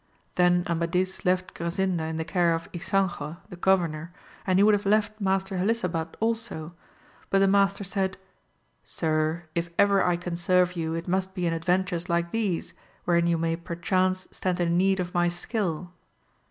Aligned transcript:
Then 0.33 0.63
Amadis 0.67 1.25
left 1.25 1.53
Grasinda 1.53 2.05
in 2.09 2.17
the 2.17 2.25
care 2.25 2.55
of 2.55 2.67
Ysanjo 2.71 3.37
the 3.51 3.55
Go 3.55 3.77
vernor, 3.77 4.09
and 4.47 4.57
he 4.57 4.63
would 4.63 4.73
have 4.73 4.87
left 4.87 5.21
Master 5.21 5.59
Helisabad 5.59 6.15
also, 6.19 6.73
but 7.29 7.37
the 7.37 7.47
master 7.47 7.83
said, 7.83 8.17
Sir, 8.83 9.43
if 9.53 9.69
ever 9.77 10.03
I 10.03 10.17
can 10.17 10.35
serve 10.35 10.73
you 10.75 10.95
it 10.95 11.07
must 11.07 11.35
be 11.35 11.45
in 11.45 11.53
adventures 11.53 12.09
like 12.09 12.31
these, 12.31 12.73
wherein 13.05 13.27
you 13.27 13.37
may 13.37 13.55
perchance 13.55 14.27
stand 14.31 14.59
in 14.59 14.75
need 14.75 14.99
of 14.99 15.13
my 15.13 15.27
skill. 15.27 15.91